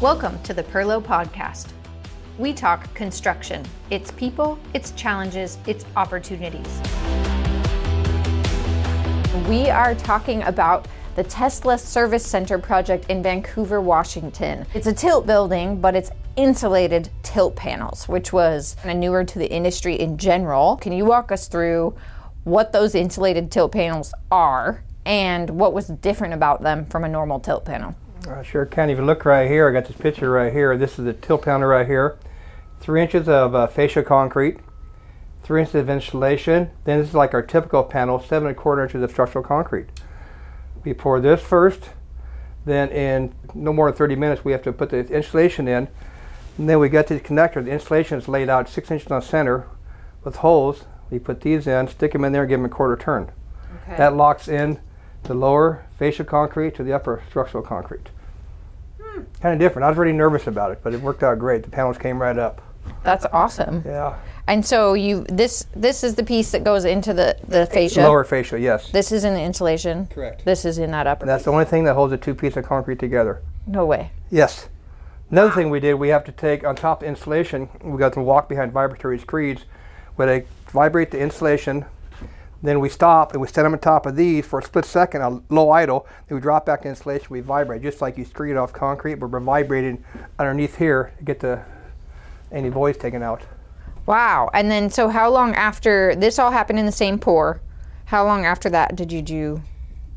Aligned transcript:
Welcome 0.00 0.40
to 0.44 0.54
the 0.54 0.62
Perlo 0.62 1.02
Podcast. 1.02 1.72
We 2.38 2.52
talk 2.52 2.94
construction, 2.94 3.64
its 3.90 4.12
people, 4.12 4.56
its 4.72 4.92
challenges, 4.92 5.58
its 5.66 5.84
opportunities. 5.96 6.80
We 9.48 9.68
are 9.70 9.96
talking 9.96 10.44
about 10.44 10.86
the 11.16 11.24
Tesla 11.24 11.76
Service 11.76 12.24
Center 12.24 12.60
project 12.60 13.06
in 13.08 13.24
Vancouver, 13.24 13.80
Washington. 13.80 14.66
It's 14.72 14.86
a 14.86 14.92
tilt 14.92 15.26
building, 15.26 15.80
but 15.80 15.96
it's 15.96 16.12
insulated 16.36 17.10
tilt 17.24 17.56
panels, 17.56 18.06
which 18.06 18.32
was 18.32 18.76
kind 18.80 18.92
of 18.92 18.98
newer 18.98 19.24
to 19.24 19.38
the 19.40 19.50
industry 19.50 19.96
in 19.96 20.16
general. 20.16 20.76
Can 20.76 20.92
you 20.92 21.06
walk 21.06 21.32
us 21.32 21.48
through 21.48 21.96
what 22.44 22.70
those 22.70 22.94
insulated 22.94 23.50
tilt 23.50 23.72
panels 23.72 24.14
are 24.30 24.84
and 25.04 25.50
what 25.50 25.72
was 25.72 25.88
different 25.88 26.34
about 26.34 26.62
them 26.62 26.86
from 26.86 27.02
a 27.02 27.08
normal 27.08 27.40
tilt 27.40 27.64
panel? 27.64 27.96
I 28.30 28.42
sure 28.42 28.66
can. 28.66 28.90
If 28.90 28.98
you 28.98 29.04
look 29.04 29.24
right 29.24 29.48
here, 29.48 29.68
I 29.68 29.72
got 29.72 29.86
this 29.86 29.96
picture 29.96 30.30
right 30.30 30.52
here. 30.52 30.76
This 30.76 30.98
is 30.98 31.04
the 31.04 31.12
tilt 31.14 31.42
panel 31.42 31.68
right 31.68 31.86
here. 31.86 32.18
Three 32.80 33.02
inches 33.02 33.28
of 33.28 33.54
uh, 33.54 33.66
fascia 33.66 34.02
concrete, 34.02 34.58
three 35.42 35.60
inches 35.60 35.74
of 35.76 35.88
insulation. 35.88 36.70
Then 36.84 37.00
this 37.00 37.08
is 37.08 37.14
like 37.14 37.32
our 37.32 37.42
typical 37.42 37.82
panel, 37.84 38.20
seven 38.20 38.48
and 38.48 38.56
a 38.56 38.60
quarter 38.60 38.84
inches 38.84 39.02
of 39.02 39.10
structural 39.10 39.42
concrete. 39.42 39.86
We 40.84 40.92
pour 40.94 41.20
this 41.20 41.40
first. 41.40 41.90
Then 42.64 42.90
in 42.90 43.34
no 43.54 43.72
more 43.72 43.90
than 43.90 43.96
30 43.96 44.16
minutes, 44.16 44.44
we 44.44 44.52
have 44.52 44.62
to 44.62 44.72
put 44.72 44.90
the 44.90 44.98
insulation 44.98 45.66
in. 45.66 45.88
And 46.58 46.68
then 46.68 46.78
we 46.78 46.88
got 46.88 47.06
the 47.06 47.20
connector. 47.20 47.64
The 47.64 47.70
insulation 47.70 48.18
is 48.18 48.28
laid 48.28 48.48
out 48.48 48.68
six 48.68 48.90
inches 48.90 49.10
on 49.10 49.22
center 49.22 49.66
with 50.22 50.36
holes. 50.36 50.84
We 51.10 51.18
put 51.18 51.40
these 51.40 51.66
in, 51.66 51.88
stick 51.88 52.12
them 52.12 52.24
in 52.24 52.32
there, 52.32 52.42
and 52.42 52.48
give 52.50 52.60
them 52.60 52.66
a 52.66 52.68
quarter 52.68 52.96
turn. 52.96 53.32
Okay. 53.84 53.96
That 53.96 54.16
locks 54.16 54.48
in 54.48 54.80
the 55.22 55.34
lower 55.34 55.86
fascia 55.98 56.24
concrete 56.24 56.74
to 56.74 56.82
the 56.82 56.92
upper 56.92 57.22
structural 57.28 57.62
concrete. 57.62 58.10
Kind 59.40 59.54
of 59.54 59.60
different. 59.60 59.84
I 59.84 59.88
was 59.88 59.98
really 59.98 60.12
nervous 60.12 60.46
about 60.46 60.72
it, 60.72 60.80
but 60.82 60.94
it 60.94 61.00
worked 61.00 61.22
out 61.22 61.38
great. 61.38 61.62
The 61.62 61.70
panels 61.70 61.96
came 61.98 62.20
right 62.20 62.36
up. 62.38 62.60
That's 63.04 63.26
awesome. 63.32 63.82
Yeah. 63.86 64.16
And 64.48 64.64
so 64.64 64.94
you 64.94 65.24
this 65.28 65.66
this 65.76 66.02
is 66.02 66.14
the 66.14 66.24
piece 66.24 66.50
that 66.52 66.64
goes 66.64 66.84
into 66.86 67.12
the 67.12 67.36
the 67.46 67.66
fascia. 67.66 68.00
Lower 68.00 68.24
fascia, 68.24 68.58
yes. 68.58 68.90
This 68.90 69.12
is 69.12 69.24
in 69.24 69.34
the 69.34 69.42
insulation. 69.42 70.06
Correct. 70.06 70.44
This 70.44 70.64
is 70.64 70.78
in 70.78 70.90
that 70.92 71.06
upper. 71.06 71.22
And 71.24 71.28
that's 71.28 71.44
the 71.44 71.52
only 71.52 71.66
thing 71.66 71.84
that 71.84 71.94
holds 71.94 72.10
the 72.12 72.16
two 72.16 72.34
pieces 72.34 72.56
of 72.58 72.64
concrete 72.64 72.98
together. 72.98 73.42
no 73.66 73.84
way. 73.84 74.10
Yes. 74.30 74.68
Another 75.30 75.50
thing 75.50 75.68
we 75.68 75.78
did, 75.80 75.94
we 75.94 76.08
have 76.08 76.24
to 76.24 76.32
take 76.32 76.64
on 76.64 76.74
top 76.74 77.02
of 77.02 77.08
insulation, 77.08 77.68
we 77.82 77.98
got 77.98 78.14
some 78.14 78.24
walk 78.24 78.48
behind 78.48 78.72
vibratory 78.72 79.18
screeds 79.18 79.66
where 80.16 80.26
they 80.26 80.46
vibrate 80.72 81.10
the 81.10 81.18
insulation. 81.20 81.84
Then 82.62 82.80
we 82.80 82.88
stop 82.88 83.32
and 83.32 83.40
we 83.40 83.46
set 83.46 83.62
them 83.62 83.72
on 83.72 83.78
top 83.78 84.06
of 84.06 84.16
these 84.16 84.44
for 84.44 84.58
a 84.58 84.62
split 84.62 84.84
second, 84.84 85.22
a 85.22 85.40
low 85.48 85.70
idle. 85.70 86.06
Then 86.26 86.36
we 86.36 86.42
drop 86.42 86.66
back 86.66 86.82
the 86.82 86.88
insulation, 86.88 87.28
we 87.30 87.40
vibrate 87.40 87.82
just 87.82 88.00
like 88.00 88.18
you 88.18 88.24
screed 88.24 88.56
off 88.56 88.72
concrete, 88.72 89.16
but 89.16 89.30
we're 89.30 89.40
vibrating 89.40 90.02
underneath 90.38 90.76
here 90.76 91.12
to 91.18 91.24
get 91.24 91.40
the 91.40 91.62
any 92.50 92.68
voids 92.68 92.98
taken 92.98 93.22
out. 93.22 93.42
Wow. 94.06 94.50
And 94.54 94.70
then 94.70 94.90
so 94.90 95.08
how 95.08 95.30
long 95.30 95.54
after 95.54 96.16
this 96.16 96.38
all 96.38 96.50
happened 96.50 96.78
in 96.78 96.86
the 96.86 96.92
same 96.92 97.18
pour? 97.18 97.60
How 98.06 98.24
long 98.24 98.44
after 98.46 98.70
that 98.70 98.96
did 98.96 99.12
you 99.12 99.22
do 99.22 99.62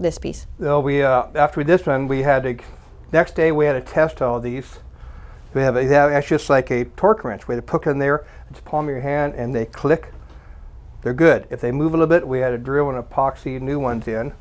this 0.00 0.18
piece? 0.18 0.46
Well, 0.58 0.82
we 0.82 1.02
uh, 1.02 1.26
after 1.34 1.62
this 1.62 1.86
one, 1.86 2.08
we 2.08 2.22
had 2.22 2.42
to 2.44 2.56
next 3.12 3.36
day 3.36 3.52
we 3.52 3.66
had 3.66 3.74
to 3.74 3.92
test 3.92 4.22
all 4.22 4.40
these. 4.40 4.78
We 5.52 5.60
have 5.62 5.76
a, 5.76 6.16
it's 6.16 6.26
just 6.26 6.50
like 6.50 6.70
a 6.70 6.84
torque 6.84 7.22
wrench. 7.22 7.46
We 7.46 7.54
had 7.54 7.64
to 7.64 7.70
put 7.70 7.86
in 7.86 8.00
there, 8.00 8.26
just 8.50 8.64
palm 8.64 8.86
of 8.86 8.90
your 8.90 9.00
hand, 9.00 9.34
and 9.34 9.54
they 9.54 9.66
click. 9.66 10.12
They're 11.04 11.12
good. 11.12 11.46
If 11.50 11.60
they 11.60 11.70
move 11.70 11.92
a 11.92 11.98
little 11.98 12.06
bit, 12.06 12.26
we 12.26 12.38
had 12.38 12.50
to 12.50 12.58
drill 12.58 12.88
and 12.88 12.98
epoxy 12.98 13.60
new 13.60 13.78
ones 13.78 14.08
in. 14.08 14.32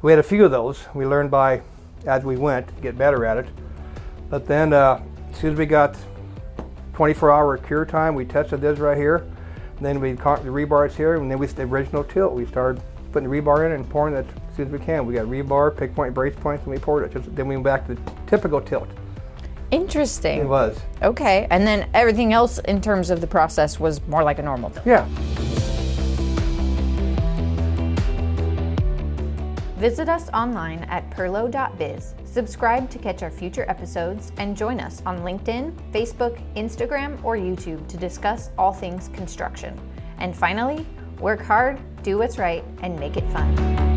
We 0.00 0.10
had 0.10 0.18
a 0.18 0.22
few 0.22 0.46
of 0.46 0.50
those. 0.50 0.86
We 0.94 1.04
learned 1.04 1.30
by 1.30 1.60
as 2.06 2.24
we 2.24 2.38
went 2.38 2.68
to 2.68 2.82
get 2.82 2.96
better 2.96 3.26
at 3.26 3.36
it. 3.36 3.46
But 4.30 4.46
then, 4.46 4.72
uh, 4.72 5.02
as 5.30 5.38
soon 5.38 5.52
as 5.52 5.58
we 5.58 5.66
got 5.66 5.98
24-hour 6.94 7.58
cure 7.58 7.84
time, 7.84 8.14
we 8.14 8.24
tested 8.24 8.62
this 8.62 8.78
right 8.78 8.96
here. 8.96 9.16
And 9.76 9.84
then 9.84 10.00
we 10.00 10.16
caught 10.16 10.42
the 10.44 10.48
rebars 10.48 10.92
here, 10.92 11.16
and 11.16 11.30
then 11.30 11.38
we 11.38 11.46
the 11.46 11.62
original 11.62 12.04
tilt. 12.04 12.32
We 12.32 12.46
started 12.46 12.82
putting 13.12 13.28
the 13.28 13.36
rebar 13.36 13.66
in 13.66 13.72
and 13.72 13.86
pouring 13.86 14.14
it 14.14 14.26
as 14.48 14.56
soon 14.56 14.68
as 14.68 14.72
we 14.72 14.78
can. 14.78 15.04
We 15.04 15.12
got 15.12 15.26
rebar, 15.26 15.76
pick 15.76 15.94
point, 15.94 16.14
brace 16.14 16.34
points, 16.36 16.64
and 16.64 16.72
we 16.72 16.78
poured 16.78 17.04
it. 17.04 17.12
Just, 17.12 17.36
then 17.36 17.46
we 17.46 17.56
went 17.56 17.64
back 17.64 17.86
to 17.86 17.96
the 17.96 18.12
typical 18.26 18.62
tilt. 18.62 18.88
Interesting. 19.70 20.40
It 20.40 20.48
was. 20.48 20.80
Okay. 21.02 21.46
And 21.50 21.66
then 21.66 21.88
everything 21.94 22.32
else 22.32 22.58
in 22.60 22.80
terms 22.80 23.10
of 23.10 23.20
the 23.20 23.26
process 23.26 23.78
was 23.78 24.04
more 24.06 24.22
like 24.24 24.38
a 24.38 24.42
normal. 24.42 24.72
Yeah. 24.84 25.06
Visit 29.80 30.10
us 30.10 30.28
online 30.34 30.80
at 30.90 31.08
perlo.biz. 31.10 32.14
Subscribe 32.26 32.90
to 32.90 32.98
catch 32.98 33.22
our 33.22 33.30
future 33.30 33.64
episodes 33.66 34.30
and 34.36 34.54
join 34.54 34.78
us 34.78 35.00
on 35.06 35.20
LinkedIn, 35.20 35.72
Facebook, 35.90 36.38
Instagram, 36.54 37.18
or 37.24 37.38
YouTube 37.38 37.88
to 37.88 37.96
discuss 37.96 38.50
all 38.58 38.74
things 38.74 39.08
construction. 39.14 39.80
And 40.18 40.36
finally, 40.36 40.86
work 41.18 41.40
hard, 41.40 41.80
do 42.02 42.18
what's 42.18 42.36
right, 42.36 42.62
and 42.82 43.00
make 43.00 43.16
it 43.16 43.24
fun. 43.32 43.89